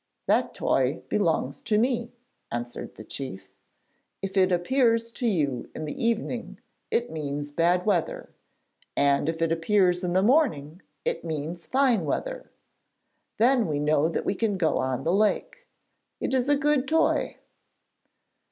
'That 0.25 0.51
toy 0.55 1.03
belongs 1.09 1.61
to 1.61 1.77
me,' 1.77 2.11
answered 2.51 2.95
the 2.95 3.03
chief. 3.03 3.49
'If 4.23 4.35
it 4.35 4.51
appears 4.51 5.11
to 5.11 5.27
you 5.27 5.69
in 5.75 5.85
the 5.85 6.03
evening 6.03 6.59
it 6.89 7.11
means 7.11 7.51
bad 7.51 7.85
weather, 7.85 8.33
and 8.97 9.29
if 9.29 9.43
it 9.43 9.51
appears 9.51 10.03
in 10.03 10.13
the 10.13 10.23
morning 10.23 10.81
it 11.05 11.23
means 11.23 11.67
fine 11.67 12.03
weather. 12.03 12.49
Then 13.37 13.67
we 13.67 13.77
know 13.77 14.09
that 14.09 14.25
we 14.25 14.33
can 14.33 14.57
go 14.57 14.79
out 14.79 14.97
on 14.97 15.03
the 15.03 15.13
lake. 15.13 15.67
It 16.19 16.33
is 16.33 16.49
a 16.49 16.55
good 16.55 16.87
toy.' 16.87 17.37